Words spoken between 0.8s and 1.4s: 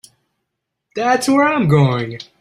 That's